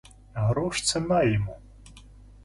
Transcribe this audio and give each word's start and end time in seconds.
Грош 0.35 0.81
цена 0.91 1.19
ему. 1.27 1.59